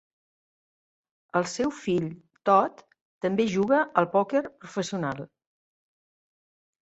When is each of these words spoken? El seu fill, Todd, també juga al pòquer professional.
El 1.39 1.43
seu 1.49 1.73
fill, 1.79 2.07
Todd, 2.49 2.81
també 3.25 3.47
juga 3.55 3.81
al 4.03 4.09
pòquer 4.15 4.41
professional. 4.63 5.21